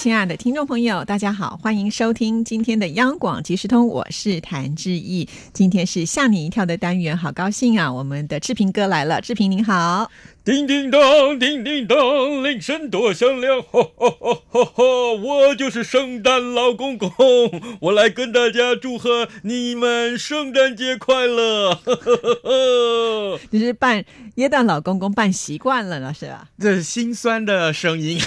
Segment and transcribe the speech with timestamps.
[0.00, 5.28] 亲爱的听众朋友，大家好，欢迎收听今天的央广即时通，我是谭志毅。
[5.52, 7.92] 今天是吓你一跳的单元，好高兴啊！
[7.92, 10.10] 我们的志平哥来了，志平您好。
[10.42, 13.60] 叮叮当，叮叮当，铃声多响亮！
[13.60, 15.16] 吼吼吼吼吼！
[15.16, 17.10] 我就是圣诞老公公，
[17.82, 21.74] 我来跟大家祝贺你们圣诞节快乐！
[21.74, 23.40] 呵呵呵呵。
[23.50, 24.02] 你是扮
[24.36, 26.48] 耶诞老公公扮习惯了呢，是吧？
[26.58, 28.18] 这是心酸的声音，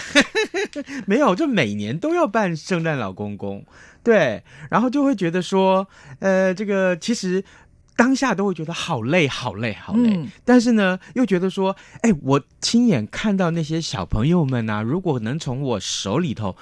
[1.05, 3.65] 没有，就每年都要扮圣诞老公公，
[4.01, 5.87] 对，然后就会觉得说，
[6.19, 7.43] 呃，这个其实。
[7.95, 10.19] 当下都会觉得好累，好累，好累。
[10.43, 16.55] 但是呢，又觉得说，哎，我亲眼看到那些小朋友们啊，如果能从我手里头，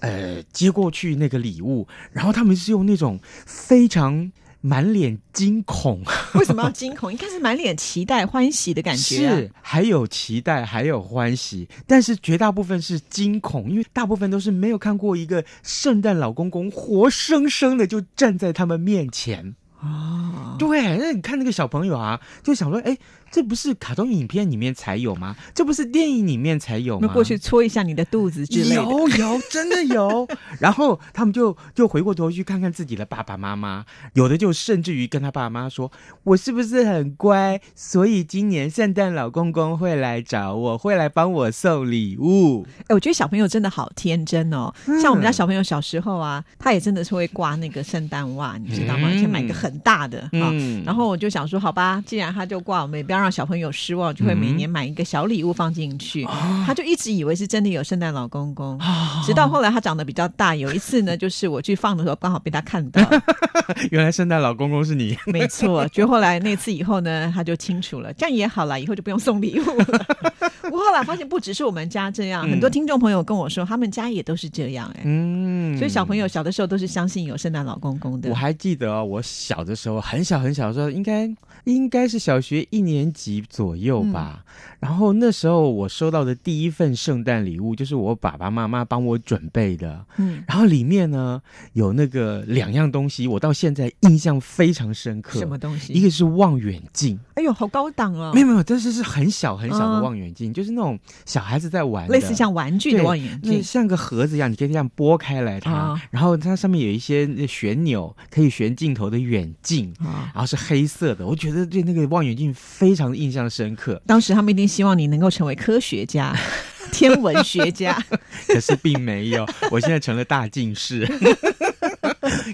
[0.00, 6.02] 呃，接过去那个礼物，然后他们是用那种非常满脸惊恐，
[6.34, 7.12] 为什么要惊恐？
[7.12, 9.16] 应该是满脸期待、欢喜的感觉。
[9.16, 19.54] 是，还有期待，还有欢喜，但是绝大部分是惊恐，因为大部分都是没有看过一个圣诞老公公活生生的就站在他们面前。
[19.80, 22.96] 啊，对，那你看那个小朋友啊，就想说，哎。
[23.30, 25.36] 这不是卡通影片里面才有吗？
[25.54, 27.06] 这不是电影里面才有吗？
[27.06, 30.26] 那过去搓一下你的肚子之类的，有有真的有。
[30.58, 33.84] 然后他们就就回过头去看看自己的爸爸妈妈，
[34.14, 35.92] 有的就甚至于跟他爸妈说
[36.24, 37.60] ：“我是不是很乖？
[37.74, 44.72] 所以今年圣诞老公公会来找我，会来帮我送礼物。”哎，我觉得小朋友真的好天真哦。
[45.02, 49.08] 像我们家小朋友小时候啊，他也真的是会挂那个圣诞袜，你知道吗？
[49.12, 50.50] 而且买一个很大的啊。
[50.86, 53.17] 然后我就想说，好吧，既然他就挂，我们也不要。
[53.20, 56.24] 让小朋友失望，就会每年买一个小礼物放进去。
[56.66, 58.78] 他就一直以为是真的有圣诞老公公，
[59.24, 63.02] 直到后来他长得比较大，有一次呢，就是我去放的时候，刚好被他看到，
[63.90, 65.16] 原来圣诞老公公是你。
[65.26, 69.64] 没错，就后来那次以后呢，他就清楚了，这样也好了，以后就不用送礼物。
[70.62, 74.90] 不过后来发现，不只是我们家这样，很多听众朋友跟我说，他们家也都是这样。
[74.96, 78.28] 哎，嗯，所以小朋友小的时候都是相信有圣诞老公公的。
[78.28, 81.26] 我还记得我小的时候，很小很小的时候，应该
[81.72, 84.44] 应该是小学一年级左右吧。
[84.80, 90.04] 然后那时候我收到的第一份圣诞礼物，就是我爸爸妈妈帮我准备的。
[90.16, 91.40] 嗯，然后里面呢
[91.72, 95.38] 有那个两样东西，我到现在印象非常深刻。
[95.38, 95.92] 什么东西？
[95.92, 97.18] 一个是望远镜。
[97.34, 98.32] 哎呦，好高档哦！
[98.34, 100.52] 没有没有，但是是很小很小的望远镜。
[100.52, 111.26] 就是那种小孩子在玩，类似像玩具的望远镜，像个盒子一样，你可以这样拨开来它，然后它上面有一些旋钮，可以旋镜头的远近，然后是黑色的。
[111.26, 114.00] 我觉得对那个望远镜非常印象深刻。
[114.06, 116.34] 当时他们一定希望你能够成为科学家、
[116.92, 117.96] 天文学家，
[118.48, 119.46] 可是并没有。
[119.70, 121.06] 我现在成了大近视。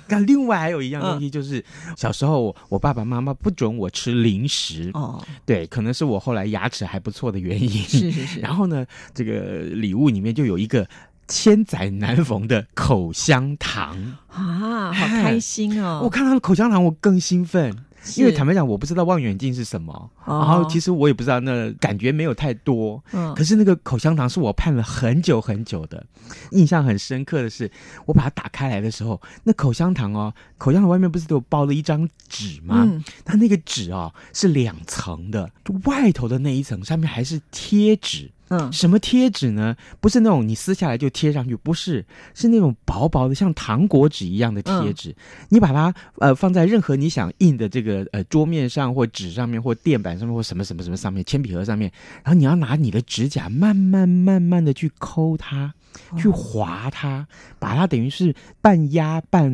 [0.08, 1.64] 那另外还有一样东西，就是
[1.96, 7.68] 小时候我爸爸妈妈不准我吃零食哦，对，可能是我后来牙齿还不错的原因。
[7.68, 8.40] 是是是。
[8.40, 8.84] 然后呢，
[9.14, 10.86] 这个礼物里面就有一个
[11.26, 13.96] 千载难逢的口香糖
[14.28, 16.00] 啊，好开心哦！
[16.04, 17.74] 我看到口香糖，我更兴奋。
[18.16, 23.02] 因为坦白讲，我不知道望远镜是什么，然后其实我也不知道那感觉没有太多。
[23.12, 26.04] 嗯，可是那个口香糖是我盼了很久很久的，
[26.50, 27.70] 印象很深刻的是，
[28.06, 32.86] 我把它打开来的时候，那口香糖哦，口香糖外面不是都有包了一张纸吗？
[33.24, 35.50] 它那个纸哦是两层的，
[35.84, 38.30] 外头的那一层上面还是贴纸。
[38.48, 39.74] 嗯，什么贴纸呢？
[40.00, 45.14] 不是那种你撕下来就贴上去，不是，是那种薄薄的像糖果纸一样的贴纸。
[45.48, 51.90] 你把它呃放在任何你想印的这个呃桌面上或纸上面或垫板上面或什么什么什么上面，铅笔盒上面，
[52.22, 55.72] 然后你要拿你的指甲慢慢慢慢的去抠它。
[56.18, 57.24] 去划它，
[57.60, 59.48] 把它等于是半压半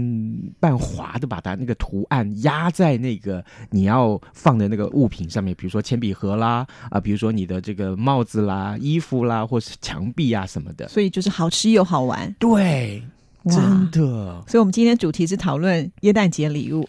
[0.59, 10.89] 半划的，把它那个图案压在那个你要放的那个物品上面，比如说铅笔盒啦，啊，比如说你的这个帽子啦、衣服啦，或是墙壁啊什么的。
[10.89, 12.35] 所以就是好吃又好玩。
[12.39, 13.03] 对，
[13.47, 14.43] 真的。
[14.49, 16.85] 所以我们今天主题是讨论耶诞节礼物。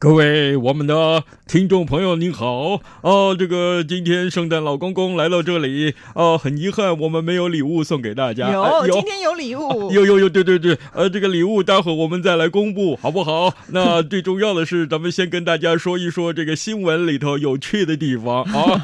[0.00, 3.36] 各位我们的听众朋友，您好哦！
[3.38, 8.50] 这个今天圣诞老公公来到这里啊，很遗憾我们没有礼物送给大家。
[8.50, 9.92] 有，今天有礼物。
[9.92, 13.52] 有有有，对对对，呃，这个礼物待会儿我们再来公布，好不好？
[13.72, 18.80] 那最重要的是，咱们先跟大家说一说这个新闻里头有趣的地方啊。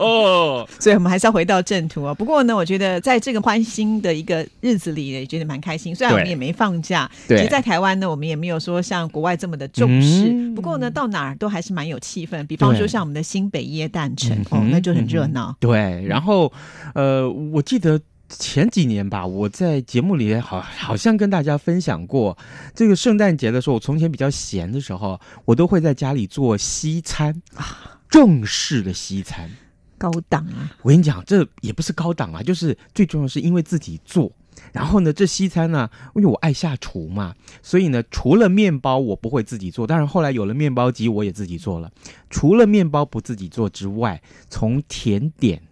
[0.80, 2.14] 所以，我们还是要回到正途啊。
[2.14, 5.94] 不过呢，我觉得在这个欢欣的一个日子里，也觉得蛮开心。
[5.94, 10.29] 虽然我们也没放假，其实，在台湾呢，我们也没有说像国外这么的重视。
[10.54, 12.46] 不过呢，到哪儿都还是蛮有气氛。
[12.46, 15.56] 比方说像我们的新北耶诞城哦，那就很热闹。
[15.60, 16.52] 对，然后
[16.94, 18.00] 呃，我记得。
[18.38, 22.38] 前几年吧，我在节目里好好像跟大家分享过，
[22.76, 29.50] 这个圣诞节的时候，我从前比较闲的时候，我都会在家里做西餐啊，正式的西餐，
[29.98, 30.70] 高档啊！
[30.82, 34.30] 我跟你讲，这也不是高档啊，就是最重要是因为自己做。
[34.72, 41.90] 然后呢，这西餐呢，因为我爱下厨嘛，所以呢，除了面包我不会自己做，但是后来有了面包机，我也自己做了。
[42.28, 45.62] 除了面包不自己做之外，从甜点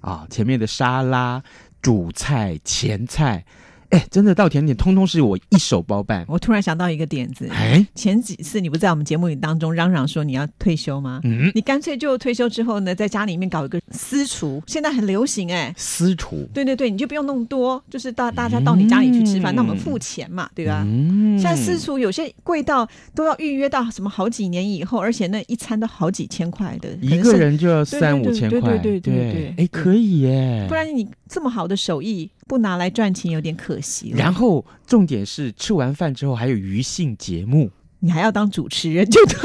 [0.00, 1.42] 啊，前面的沙拉。
[1.82, 3.44] 主菜、前菜。
[3.90, 6.24] 哎，真的到甜点，通通是我一手包办。
[6.28, 11.20] 我突然想到一个点子，哎，前几次你不在我们节目里当中嚷嚷说你要退休吗？
[11.24, 15.72] 嗯，你干脆就退休之后呢，在家里面搞一个私厨，现在很流行哎。
[15.76, 20.82] 私厨，对对对，你就不用弄多，就是到大家到你家里去吃饭，那我们付钱嘛，对吧？
[20.86, 30.66] 嗯，现在私厨有些贵到都要预约到什么好几年以后，而且那一餐都好几千块的，一个人就要三五千块，对对对对，哎，可以耶。
[30.68, 32.30] 不然你这么好的手艺。
[32.46, 34.12] 不拿来赚钱有点可惜。
[34.16, 37.70] 然后重点是吃完饭之后还有余兴节目，
[38.00, 39.36] 你还要当主持人就对。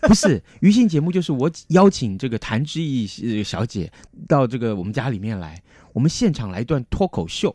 [0.08, 3.06] 不是余兴节目，就是我邀请这个谭志毅
[3.44, 3.92] 小姐
[4.26, 5.60] 到这个我们家里面来，
[5.92, 7.54] 我们现场来一段脱口秀，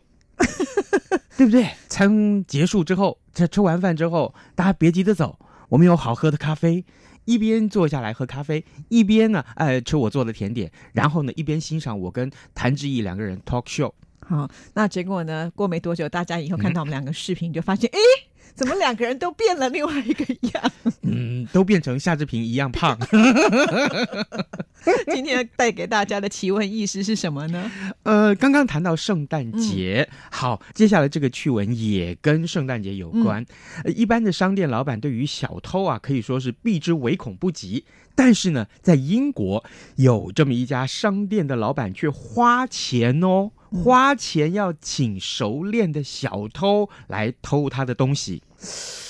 [1.36, 1.68] 对不对？
[1.88, 5.36] 餐结束之后，在吃完饭之后，大家别急着走，
[5.68, 6.84] 我们有好喝的咖啡，
[7.24, 13.92] 一边坐下来喝咖啡，一边呢，哎，吃我做的甜点，然后呢，一边欣赏我跟谭志毅两个人 talk show。
[14.26, 15.50] 好，那结果呢？
[15.54, 17.98] 过没多久，大家以后看到我们两个视频，就发现，哎，
[18.54, 20.72] 怎么两个人都变了另外一个样？
[21.02, 22.98] 嗯，都变成夏志平一样胖。
[25.12, 27.70] 今天带给大家的奇闻异事是什么呢？
[28.02, 33.44] 呃，刚刚谈到圣诞节，好，接下来这个趣闻也跟圣诞节有关。
[33.94, 37.84] 一般的商店老板对于小偷啊，可以说是避之唯恐不及。
[38.14, 39.64] 但是呢，在英国
[39.96, 43.50] 有这么一家商店的老板却花钱哦。
[43.82, 48.40] 花钱要请熟练的小偷来偷他的东西，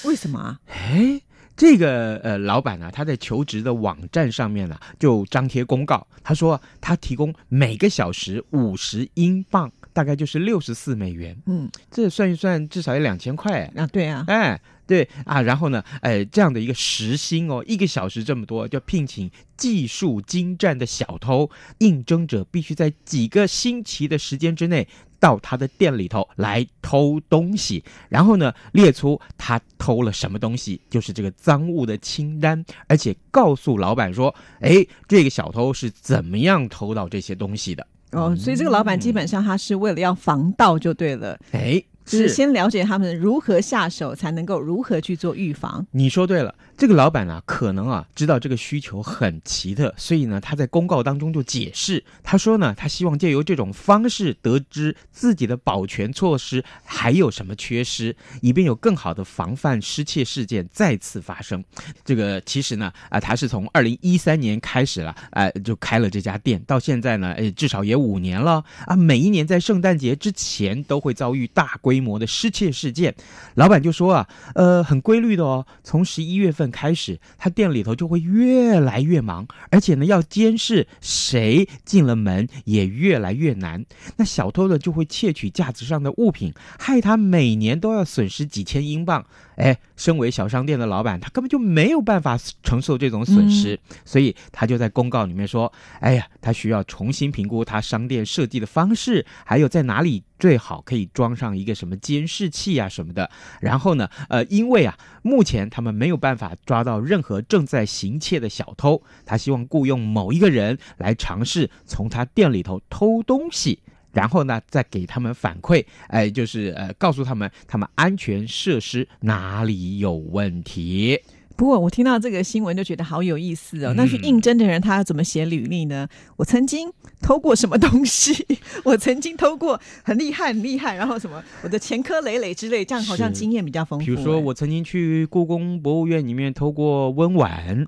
[0.07, 0.59] 为什么？
[0.69, 1.21] 哎，
[1.55, 11.37] 这个呃，老板呢，他在求职的网站上面呢，就张贴公告，他说他提供每个小时五十英镑，大概就是六十四美元。
[11.45, 13.87] 嗯，这算一算，至少要两千块啊。
[13.89, 14.59] 对啊，哎。
[14.87, 24.87] 对啊，然后呢，哎，这样的一个时薪哦，一个小时这么多，就聘请技术精湛的小偷，应征者必须在几个星期的时间之内
[25.19, 37.87] 到他的店里头来偷东西，然后呢，列出他偷了什么东西，就是这个赃物的清单，而且告诉老板说，哎，这个小偷是怎么样偷到这些东西的。
[38.13, 41.83] 哦，所以这个老板基本上他是为了要防盗就对了，哎。
[42.07, 45.87] 是先了解他们如何下手，才能够如何去做预防。
[45.93, 46.55] 你说对了。
[46.77, 61.63] 这个老板啊，可能啊知道这个需求很奇特，所以呢，他在公告当中就解释，他说呢，他希望借由这种方式得知自己的保全措施还有什么缺失，以便有更好的防范失窃事件再次发生。
[62.05, 68.97] 这个其实呢，啊，他是从二零一三年开始了，哎，就开了这家店，到现在呢，哎，至少也五年了啊。
[68.97, 73.15] 每一年在圣诞节之前都会遭遇大规模的失窃事件，
[73.55, 76.64] 老板就说啊，呃，很规律的哦，从十一月份。
[76.71, 83.85] 开始，他店里头就会越来越忙，而且呢，要监视谁进了门也越来越难。
[84.17, 89.27] 那小偷呢，就会窃取价值上的物品，害他每年都要损失几千英镑。
[89.57, 103.31] 哎，身为小商店的老板，他根本就没有办法承受这种损失，所以他就在公告里面说：“哎呀，他需要重新评估他商店设计的方式，还有在哪里。”最好可以装上一个什么监视器啊什么的，
[103.63, 113.79] 然后呢，呃，因为啊，目前他们没有办法抓到任何正在行窃的小偷，他希望雇佣某一个人来尝试从他店里头偷东西，
[114.15, 121.21] 然后呢，再给他们反馈，哎，就是呃，告诉他们他们安全设施哪里有问题。
[121.57, 123.95] 不过我听到这个新闻就觉得好有意思哦。
[123.97, 126.09] 那去应征的人他要怎么写履历呢？
[126.37, 126.93] 我曾经
[127.23, 128.47] 偷过什么东西？
[128.85, 134.05] 我曾经偷过很厉害很厉害，然后什么我的前科累累之类，这样好像经验比较丰富。
[134.05, 137.87] 比如说我曾经去故宫博物院里面偷过温碗，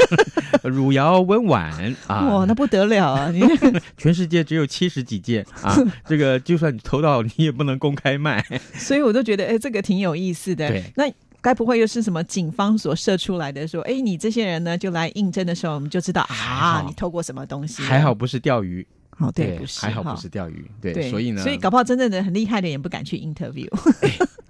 [0.62, 1.72] 汝窑温碗
[2.06, 2.28] 啊！
[2.28, 3.30] 哇，那不得了啊！
[3.30, 3.42] 你
[3.96, 5.74] 全世界只有七十几件啊，
[6.06, 8.44] 这个就算你偷到，你也不能公开卖。
[8.74, 10.68] 所以我都觉得，哎，这个挺有意思的。
[10.68, 11.10] 对，那。
[11.40, 13.66] 该不会又是什么警方所设出来的？
[13.66, 17.82] 说，哎，你这些人呢，就来应征的时候，我们就知道啊，你偷过什么东西？
[17.82, 18.86] 还好不是钓鱼，
[19.18, 23.68] 哦，对，不是，还好不是钓鱼，对，所以呢，所以搞不好真正的很厉害的人不敢去 interview。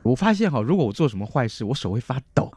[0.02, 2.50] 我发现哈，如果我做什么坏事，我手会发抖，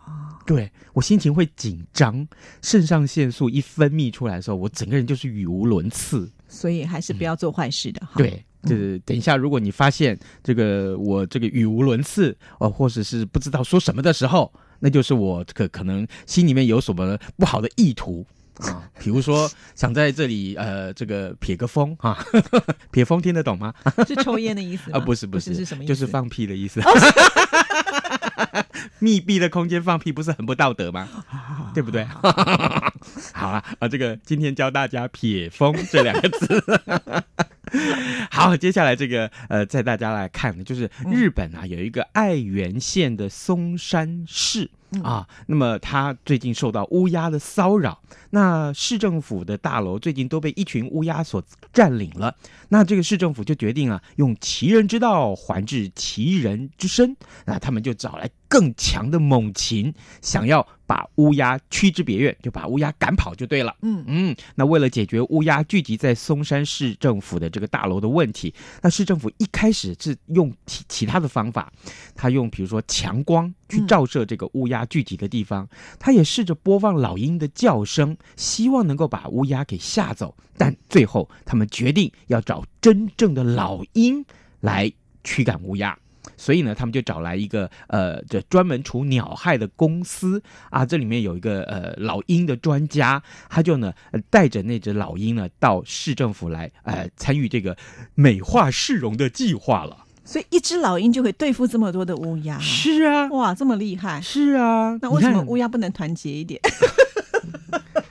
[0.46, 2.26] 对我心情会紧张，
[2.62, 6.32] 肾上腺素一分泌出来的时候，我整个人就是语无伦次。
[6.48, 8.14] 所以还是不要做坏事的哈。
[8.16, 18.26] 对，就是等一下，如果你发现这个我这个语无伦次，哦，或者是不知道说什么的时候，那就是我可可能心里面有什么不好的意图。
[18.58, 22.24] 啊，比如说 想在这里呃，这个撇个风啊，
[22.92, 23.74] 撇风听得懂吗？
[24.08, 25.00] 是抽烟的意思啊？
[25.00, 25.90] 不是不是是什么意思？
[25.90, 26.80] 就是放屁的意思。
[29.00, 31.08] 密闭的空间放屁不是很不道德吗？
[31.74, 32.04] 对不对？
[33.34, 36.64] 好啊啊，这个今天教大家撇风这两个字。
[38.30, 44.70] 好，接下来这个呃，在大家来看，就是日本啊，有一个爱媛县的松山市。
[45.04, 52.36] 啊，那么他最近受到乌鸦的骚扰，那市政府的大楼最近都被一群乌鸦所占领了。
[52.70, 60.68] 那这个市政府就决定啊，用其人之道还治其人之身，那他们就找来更强的猛禽，想要。
[60.92, 63.74] 把乌鸦驱之别院，就把乌鸦赶跑就对了。
[63.82, 71.72] 嗯嗯，那为了解决乌鸦聚集在松山市政府的这个大楼的问题，那市政府一开始是用其其他的方法，
[72.14, 75.68] 他用比如说强光去照射这个乌鸦聚集的地方，
[76.00, 80.36] 他也试着播放老鹰的叫声，希望能够把乌鸦给吓走。
[80.58, 84.24] 但最后他们决定要找真正的老鹰
[84.60, 84.92] 来
[85.24, 85.98] 驱赶乌鸦。
[86.38, 93.92] 所以呢，他们就找来一个呃，这专门除鸟害的公司啊，这里面有一个呃老鹰的专家，他就呢
[94.30, 97.76] 带着那只老鹰呢到市政府来，呃，参与这个
[98.14, 100.06] 美化市容的计划了。
[100.32, 102.58] 所以一只老鹰就可以对付这么多的乌鸦？
[102.60, 104.22] 是啊，哇，这么厉害！
[104.22, 106.58] 是啊，那为什么乌鸦不能团结一点？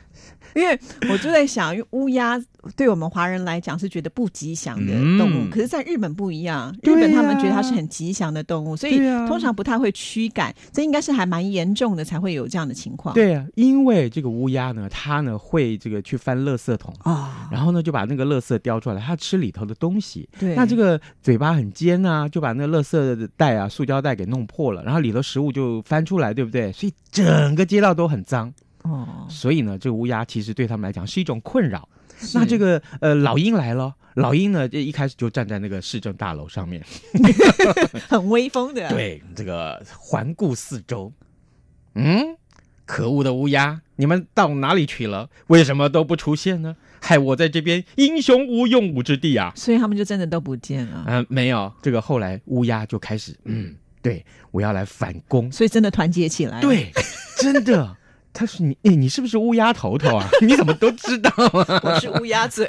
[0.54, 0.78] 因为
[1.08, 2.40] 我就在想，乌鸦
[2.76, 10.54] 对我们华人来讲是觉得不吉祥的动物，可是在日本不一样，日本他们觉得它是很吉祥的动物，所以通常不太会驱赶。
[10.72, 13.14] 这应该是还蛮严重的，才会有这样的情况。
[13.14, 20.28] 对啊，因为这个乌鸦呢，它呢会这个去翻垃圾桶啊，然后呢就把那个垃圾叼出来，它吃里头的东西。
[20.38, 26.70] 对，那这个嘴巴很尖啊，就把那个垃圾袋啊、塑胶袋给弄破了，然后里头食物就翻出来，对不对？
[26.72, 28.52] 所以整个街道都很脏。
[28.82, 31.88] 哦，所以呢，这个乌鸦其实对他们来讲是一种困扰。
[32.34, 36.84] 那这个呃，老鹰来了，老鹰呢，这一开始就站在那个市政大楼上面，
[38.08, 38.88] 很威风的。
[38.90, 41.10] 对，这个环顾四周，
[41.94, 42.36] 嗯，
[42.84, 45.30] 可恶的乌鸦，你们到哪里去了？
[45.46, 46.76] 为什么都不出现呢？
[47.00, 49.50] 害我在这边英雄无用武之地啊！
[49.56, 51.04] 所以他们就真的都不见了。
[51.06, 51.72] 嗯，没有。
[51.80, 56.60] 这个后来乌鸦就开始，嗯，对我要来反攻，所以真的团结起来。
[56.60, 56.92] 对，
[57.38, 57.96] 真的。
[58.32, 60.28] 他是你，哎，你是不是乌鸦头头啊？
[60.40, 61.80] 你怎么都知道啊？
[61.84, 62.68] 我是乌鸦嘴，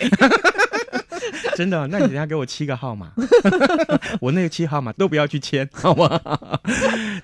[1.55, 1.87] 真的？
[1.87, 3.11] 那你等下给我七个号码，
[4.19, 6.19] 我那个七号码都不要去签，好吗？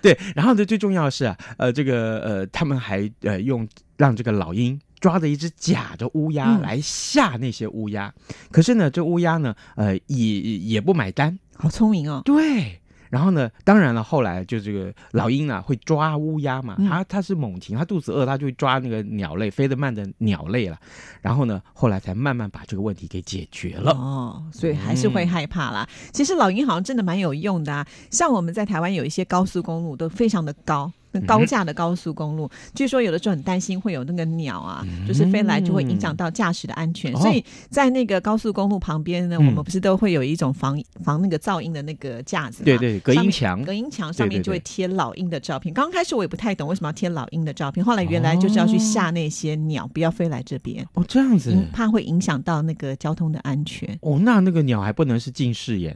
[0.02, 3.68] 对，然后呢，最重要的是啊，呃，这个呃，他们还呃用
[3.98, 8.14] 让这个老鹰抓着一只假的乌鸦来吓那些乌鸦，
[8.52, 12.80] 可是呢，这乌鸦呢，呃，也也不买单，好聪明哦，对。
[13.10, 13.50] 然后呢？
[13.64, 20.78] 当然了，后来就这个老鹰啊会抓乌鸦嘛，它它是猛禽，它肚子饿，它就会抓那个鸟类飞得慢的鸟类了。
[21.22, 23.92] 然后呢，后来才慢慢把这个问题给解决了。
[23.92, 25.88] 哦，所以还是会害怕啦。
[26.12, 30.92] 其实老鹰好像真的蛮有用的啊，像我们在台湾有一些高速公路都非常的高。
[31.26, 45.74] 高架的高速公路，据说有的时候很担心会有那个鸟啊，就是飞来就会影响到驾驶的安全，所以在那个高速公路旁边呢，我们不是都会有一种防防那个噪音的那个架子，对对，隔音墙，隔音墙上面就会贴老鹰的照片。
[45.74, 50.86] 刚开始我也不太懂为什么要贴老鹰的照片，后来原来就是要去吓那些鸟，不要飞来这边。
[50.94, 53.98] 哦，这样子，怕会影响到那个交通的安全。
[54.02, 55.96] 哦，那那个鸟还不能是近视眼，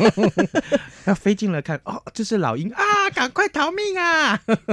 [1.06, 1.80] 要飞进来看。
[1.84, 4.09] 哦，这是老鹰啊，赶快逃命啊！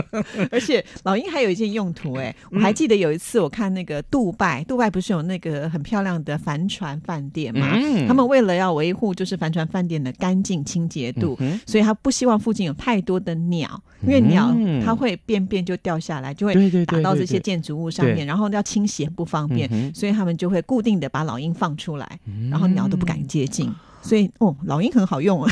[0.52, 7.68] 而且老鹰还有一件用途，哎，我还记得有一次我看那个杜拜，杜拜不是有那个很漂亮的帆船饭店嘛？
[8.08, 23.74] 他们为了要维护就是帆船饭店的干净清洁度，所以他不希望附近有太多的鸟，因为鸟它会便便就掉下来，就会打到这些建筑物上面，然后要清洗很不方便，所以他们就会固定的把老鹰放出来，然后鸟都不敢接近。
[24.02, 25.52] 所以哦，老鹰很好用啊。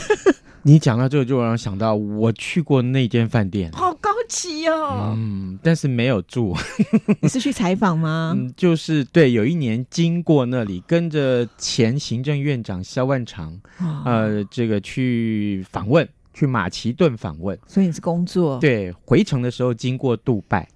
[0.67, 5.13] 你讲到这个，就让我想到我去过那间饭店，好高级哦。
[5.15, 6.57] 嗯，但是没有住。
[7.21, 8.33] 你是去采访吗？
[8.35, 13.55] 嗯，就是对，有一年经过那里，跟着前行政院长萧万长，
[14.05, 17.55] 呃，这个去访问，去马其顿访问。
[17.67, 18.57] 所以你是工作？
[18.59, 20.67] 对，回程的时候经过杜拜，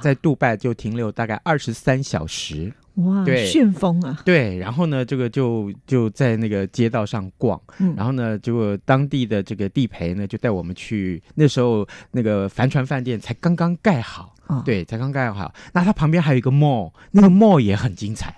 [0.00, 2.72] 在杜拜就停留大概二十三小时。
[2.96, 4.20] 哇，对旋风啊！
[4.24, 15.52] 对，然后呢，这个就就在那个街道上逛，嗯然后呢，结果当地的这个地陪呢，就带我们去，那时候那个帆船饭店才刚刚盖好，哦，对，才刚盖好。
[15.72, 18.36] 那它旁边还有一个 mall，那个 mall 也很精彩。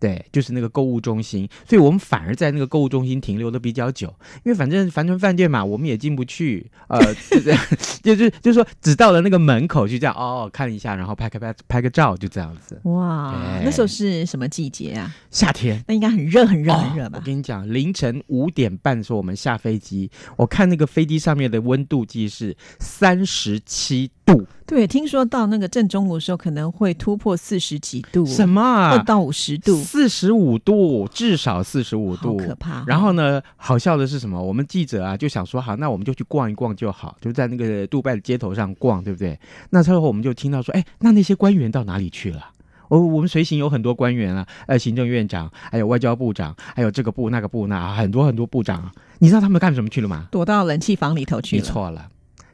[0.00, 4.08] 对，就是那个购物中心，所以我们反而在那个购物中心停留的比较久，
[4.44, 7.56] 因为反正帆船饭店嘛，我们也进不去，呃，就是
[8.02, 12.80] 就是就是说，只到了那个门口就这样哦看一下，然后拍个拍拍个照，就这样子。
[12.84, 15.14] 哇，哎那时候是什么季节啊？
[15.30, 17.26] 夏天，那应该很热，很热，很热吧哦我？
[17.26, 28.90] 跟你讲，凌晨五点半的时候我们下飞机，我看那个飞机上面的温度计是三十七度，对，听说到那个正中午的时候，可能会突破四十几度，什么啊？
[28.90, 32.84] 二到五十度，四十五度，至少四十五度，可怕哦。
[32.86, 34.42] 然后呢，好笑的是什么？
[34.42, 39.38] 我们记者啊就想说，好，那我们就去逛一逛就好，就在那个杜拜的街头上逛，对不对？
[39.70, 42.44] 那之后我们就听到说，哎，那那些官员到哪里去了？
[42.88, 50.28] 我我们随行有很多官员啊，呃，行政院长，还有外交部长，还有这个部那个部那很多很多部长啊，你知道他们干什么去了吗？
[50.30, 51.68] 躲到冷气房里头去你了。
[51.68, 52.08] 错了，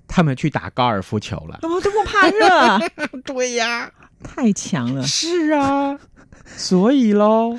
[0.07, 1.59] 他们去打高尔夫球了。
[1.63, 2.81] 怎么，这么怕热啊，
[3.25, 3.91] 对呀，
[4.23, 5.99] 太强了是啊，
[6.57, 7.55] 所以喽，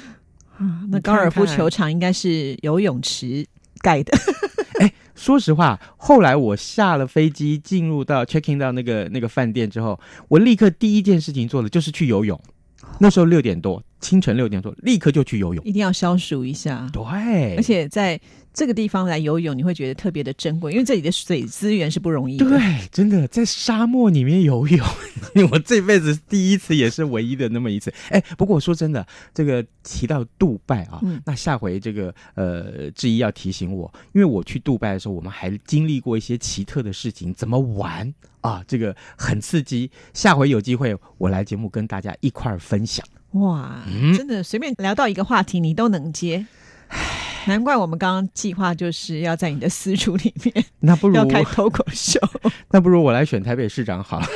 [0.58, 0.82] 啊！
[0.90, 3.46] 那高尔夫球场应该是游泳池
[3.80, 4.18] 盖的，
[4.80, 12.40] 哎说实话，后来我下了飞机，进入到 check in 到那个那个饭店之后，我立刻第一件事情做的就是去游泳。
[13.00, 15.64] 那时候六点多，清晨六点多，立刻就去游泳。
[15.66, 16.90] 一定要消暑一下。
[16.94, 18.20] 对，而且在
[18.54, 22.46] 这个地方来游泳，你会觉得特别的珍贵，因为这里的水资源是不容易的。
[22.48, 24.86] 对，真的在沙漠里面游泳，
[25.52, 27.94] 我这辈子第一次，也是唯一的那么一次。
[28.10, 38.64] 哎，不过说真的，这个提到杜拜啊，嗯那下回这个呃，志毅要提醒我，因为我去杜拜的时候，我们还经历过一些奇特的事情，怎么玩啊？
[38.68, 39.90] 这个很刺激。
[40.14, 43.06] 下回有机会，我来节目跟大家一块儿分享。
[43.36, 46.46] 哇，嗯真的随便聊到一个话题，你都能接。
[47.48, 52.20] 难怪我们刚刚计划就是要在你的私厨里面那不如要开脱口秀。
[52.72, 54.28] 那不如我来选台北市长好了。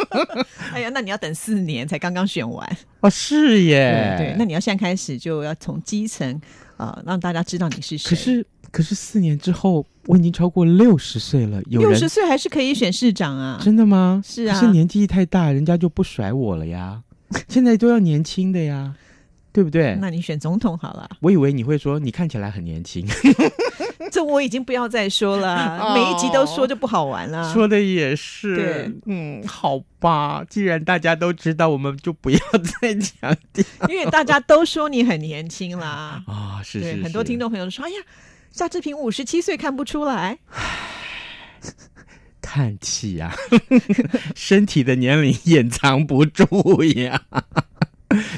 [0.72, 2.76] 哎呀，那你要等四年才刚刚选完。
[3.00, 4.14] 哦，是耶。
[4.16, 6.40] 对，那你要现在开始就要从基层
[6.78, 8.08] 呃让大家知道你是谁。
[8.10, 13.60] 可是可是四年之后，我已经超过六十岁了，有六十岁还是可以选市长啊？
[13.62, 14.22] 真的吗？
[14.24, 17.02] 是啊可是年纪太大，人家就不甩我了呀。
[17.48, 18.94] 现在都要年轻的呀，
[19.52, 19.96] 对不对？
[20.00, 21.08] 那你选总统好了。
[21.20, 23.06] 我以为你会说你看起来很年轻，
[24.10, 27.52] 这我已经不要再说了，哦每一集都说就不好玩了。
[27.52, 28.56] 说的也是。
[28.56, 32.38] 对，嗯，好吧，既然大家都知道，我们就不要
[32.80, 36.22] 再强调因为大家都说你很年轻啦。
[36.26, 37.96] 啊、是很多听众众朋友都说：“哎呀，
[38.50, 40.38] 夏志平五十七岁看不出来。
[42.50, 43.32] 叹气呀、
[44.34, 47.22] 身体的年龄掩藏不住呀。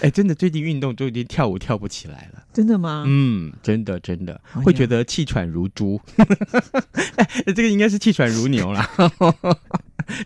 [0.03, 3.05] 哎，真的，最近运动都已经跳舞跳不起来了。”真的吗？
[3.07, 5.99] 嗯，真的真的会觉得气喘如猪，
[7.17, 8.87] 哎这个应该是气喘如牛啦。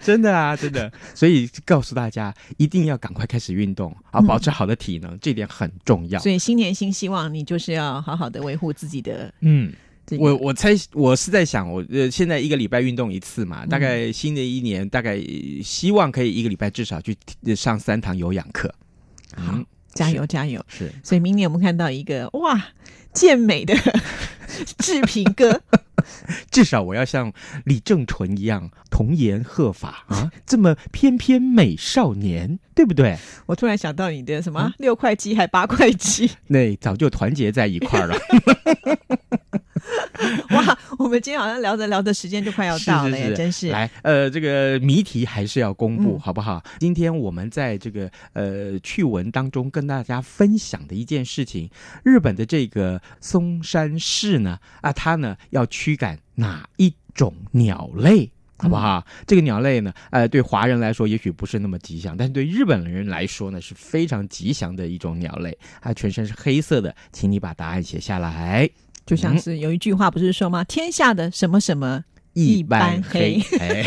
[0.01, 6.19] 真的啊，真的，所以告诉大家，一定要赶快开始运动啊，保持好的体能，这点很重要。
[6.19, 9.85] 所以新年新希望，你就是要好好的维护自己的嗯，这个。
[10.19, 18.73] 我我猜我是在想，我呃现在一个礼拜运动一次嘛，大概新的一年大概呃希望可以一个礼拜至少去呃上三堂有氧课。
[19.35, 19.59] 好，
[19.93, 20.65] 加油加油！
[20.69, 22.69] 是所以明年我们看到一个哇
[23.13, 23.75] 健美的
[24.79, 25.61] 志平哥，
[26.51, 27.33] 至少我要像
[27.65, 33.19] 李正淳一样童颜鹤发啊，这么翩翩美少年，对不对？
[33.47, 38.17] 我突然想到你的什么六块肌还八块肌，那早就团结在一块儿了。
[40.51, 40.79] 哇！
[40.99, 43.69] 我们今天好像聊着聊着，时间就快要到了耶，是真是。
[43.69, 46.63] 来，呃，这个谜题还是要公布，嗯好不好？
[46.79, 51.69] 今天我们在这个呃趣闻当中跟大家分享的一件事情，
[52.03, 58.31] 日本的这个松山市呢，啊，它呢要驱赶哪一种鸟类？
[58.59, 59.07] 好不好？
[59.27, 65.55] 这个鸟类呢，呃，对华人来说也许不是那么吉祥，但是对日本人来说呢，是非常吉祥的一种鸟类。
[65.83, 68.67] 它全身是黑色的，请你把答案写下来。
[69.07, 70.65] 就像是有一句话不是说吗？
[70.65, 72.03] 天下的什么什么，
[72.35, 73.85] 一般般黑，哎，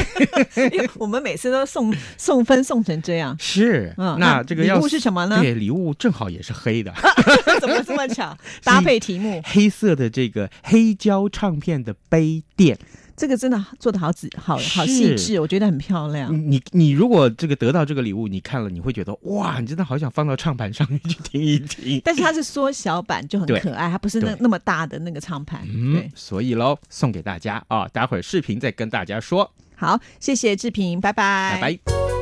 [0.72, 3.36] 因为我们每次都送送分送成这样。
[3.40, 5.40] 是，嗯，那这个礼物是什么呢？
[5.42, 6.94] 对，礼物正好也是黑的，
[7.62, 8.36] 怎么这么巧？
[8.64, 12.78] 搭配题目，黑色的这个黑胶唱片的杯垫。
[13.20, 16.34] 这个真的做的好仔好好是细致，我觉得很漂亮。
[16.50, 22.02] 你你如果这个得到这个礼物，你看了你会觉得哇，你真的好想放到唱盘上面去听一听。
[22.06, 25.68] 但是它是缩小版，就很可爱，它不是那那么大的那个唱盘。
[25.68, 32.19] 嗯，，所以喽，送给大家啊，待会儿视频再跟大家说，好，谢谢志平，拜拜，拜拜。